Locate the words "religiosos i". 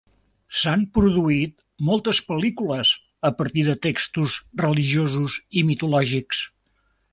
4.65-5.67